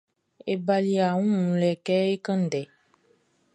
E 0.51 0.53
bali 0.65 0.93
ɔ 1.07 1.09
wun 1.19 1.33
wunlɛ 1.45 1.69
kɛ 1.85 1.95
é 2.11 2.13
kán 2.25 2.39
ndɛ. 2.45 2.61